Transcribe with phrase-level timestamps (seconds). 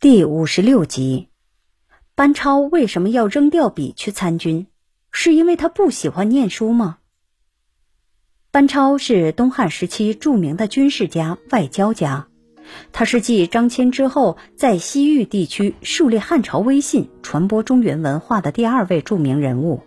[0.00, 1.26] 第五十六集，
[2.14, 4.68] 班超为什么要扔掉笔去参军？
[5.10, 6.98] 是因为他不喜欢念书吗？
[8.52, 12.28] 班超是东汉时期著名的军事家、外交家，
[12.92, 19.82] 他是继张骞之后，在西域地区树立汉朝威信、传播中原文化的第二位著名人物。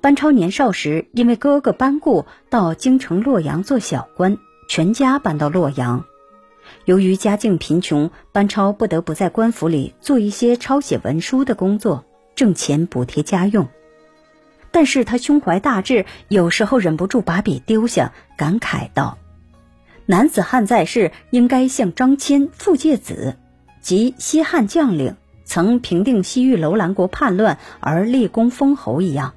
[0.00, 4.36] 班超年少时，因为哥哥班固到京城洛阳做小官，
[4.68, 6.04] 全家搬到洛阳。
[6.84, 13.68] 由于家境贫穷，班超不得不在官府里做一些抄写文书的工作，挣钱补贴家用。
[14.70, 19.18] 但是他胸怀大志，有时候忍不住把笔丢下，感慨道
[20.06, 23.36] ：“男子汉在世，应该像张骞、傅介子，
[23.80, 29.34] 及西汉将领曾平定西域楼兰国叛乱而立功封侯一样，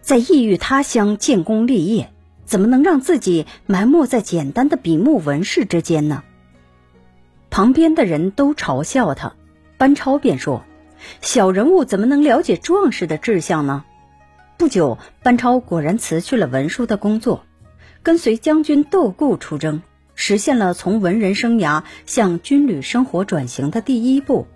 [0.00, 2.10] 在异域他乡建功立业。
[2.44, 6.24] 怎么能让自己埋没在简单的笔墨文饰之间呢？”
[7.54, 9.36] 旁边的人都嘲笑他，
[9.78, 10.64] 班超便说
[11.22, 13.84] ：“小人物怎么能了解壮士的志向呢？”
[14.58, 17.44] 不久，班超果然辞去了文书的工作，
[18.02, 19.82] 跟随将军窦固出征，
[20.16, 24.48] 实现了从文人生涯向军旅生活转型的第一步。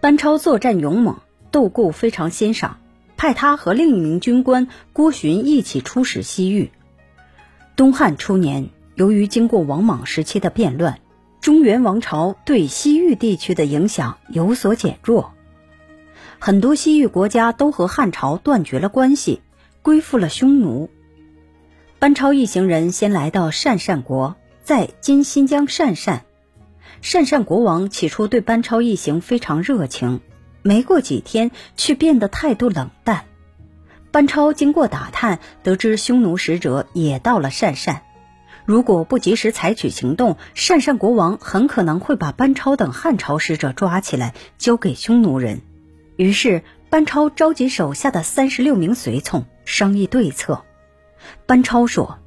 [0.00, 1.16] 班超作战勇猛，
[1.50, 2.78] 窦固非常欣赏，
[3.16, 6.70] 派他和另一名军官郭循一起出使西域。
[7.74, 11.00] 东汉初年，由于经过王莽时期的变乱。
[11.42, 15.32] 中原王朝对西域地区的影响有所减弱，
[16.38, 19.42] 很多西域国家都和汉朝断绝了关系，
[19.82, 20.88] 归附了匈奴。
[21.98, 26.22] 班超一行人先来到鄯善国，在今新疆鄯善。
[27.02, 30.20] 鄯善国王起初对班超一行非常热情，
[30.62, 33.24] 没过几天却变得态度冷淡。
[34.12, 38.04] 班超经过打探，得知匈奴使者也到了鄯善。
[38.64, 45.62] 如果不及时采取行动，鄯善国王很可能会把班超等汉朝使者抓起来，交给匈奴人。
[46.16, 50.62] 于是，班超召集手下的三十六名随从商议对策。
[51.46, 52.18] 班超说：“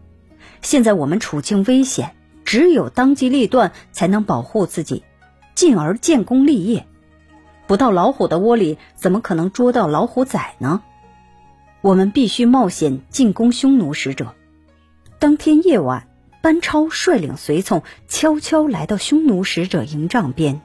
[0.61, 5.03] 现在我们处境危险，只有当机立断，才能保护自己，
[5.53, 6.85] 进而建功立业。
[7.67, 10.81] 不到老虎的窝里，怎么可能捉到老虎仔呢？
[11.81, 14.33] 我们必须冒险进攻匈奴使者。
[15.17, 16.07] 当天夜晚。”
[16.45, 20.61] 班超率领随从悄悄来到匈奴使者营帐边，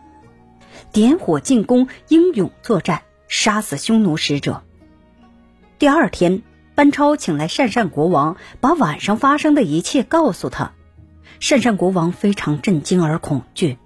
[0.93, 4.63] 点火进攻，英勇作战，杀死匈奴使者。
[5.79, 6.43] 第二天，
[6.75, 10.73] 班超请来鄯善国王，把晚上发生的一切告诉他。
[11.41, 13.79] 鄯善国王非常震惊而恐惧，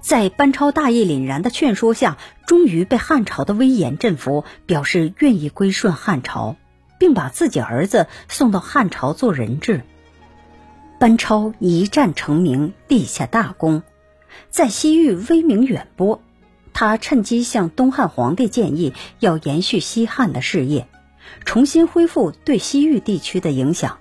[0.00, 2.16] 在班超大义凛然的劝说下，
[2.46, 6.56] 终于被汉朝的威严振服，表示愿意归顺汉朝，
[6.98, 9.84] 并把自己儿子送到汉朝做人质。
[10.98, 13.82] 班超一战成名，立下大功，
[14.48, 16.20] 在西域威名远播。
[16.72, 20.88] 他趁机向东汉皇帝建议，要延续西汉的事业，
[21.44, 23.98] 重新恢复对西域地区的影响。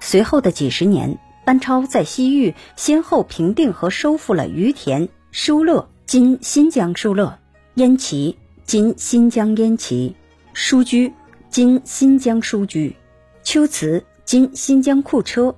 [0.00, 7.38] 随后的几十年，班超在西域先后平定和收复了于田、疏勒（今新疆疏勒）、
[7.74, 10.14] 燕齐（今新疆燕齐）、
[10.54, 11.12] 舒居
[11.50, 12.96] （今新疆舒居）、
[13.42, 15.54] 秋瓷（今新疆库车）。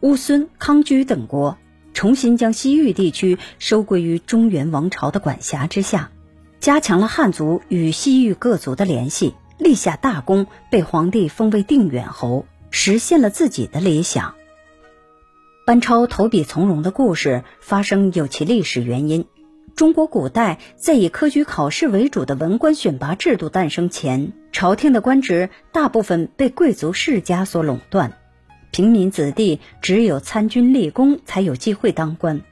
[0.00, 1.58] 乌孙、康居等国
[1.92, 6.10] 重新将西域地区收归于中原王朝的管辖之下，
[6.58, 14.34] 加强了汉族与西域各族的联系，立下大功，被皇帝封为定远侯，实现了自己的理想。
[15.66, 19.26] 班超投笔从戎的故事发生有其历史原因。
[19.76, 28.12] 中国古代在以科举考试为主的文官选拔制度诞生前，朝廷的官职大部分被贵族世家所垄断。
[28.70, 32.42] 平民子弟只有参军立功才有机会当官。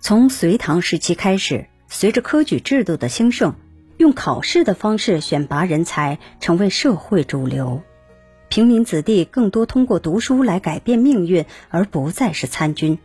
[0.00, 3.54] 从隋唐时期开始，随着科举制度的兴盛，
[3.96, 7.82] 用考试的方式选拔人才成为社会主流。
[8.48, 12.98] 平民子弟更多通过读书来改变命运，而不再是参军。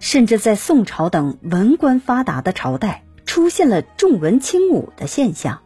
[0.00, 5.60] 甚至在宋朝等文官发达的朝代，出现了重文轻武的现象，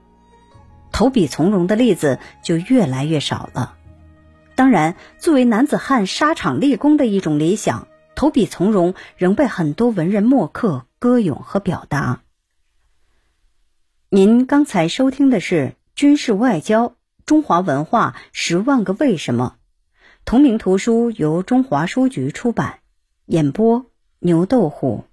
[0.93, 3.77] 投笔从戎的例子就越来越少了。
[4.57, 12.23] 当然，作为男子汉沙场立功的一种理想，投笔从戎仍被很多文人墨客歌咏和表达。
[14.11, 15.57] 您刚才收听的是
[15.97, 16.95] 《军事外交：
[17.27, 19.57] 中华文化十万个为什么》，
[20.25, 22.79] 同名图书由中华书局出版，
[23.27, 23.87] 演播
[24.21, 25.05] 牛豆虎。